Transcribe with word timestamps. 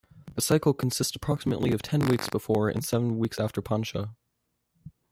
The 0.33 0.41
cycle 0.41 0.73
consists 0.73 1.15
of 1.15 1.19
approximately 1.21 1.69
ten 1.77 2.07
weeks 2.07 2.27
before 2.27 2.69
and 2.69 2.83
seven 2.83 3.19
weeks 3.19 3.39
after 3.39 3.61
Pascha. 3.61 4.09